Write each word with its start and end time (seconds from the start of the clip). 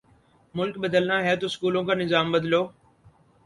ملک 0.55 0.75
بدلنا 0.83 1.17
ہے 1.25 1.33
تو 1.41 1.47
سکولوں 1.53 1.83
کا 1.87 1.93
نظام 2.01 2.27
بدلو۔ 2.33 2.61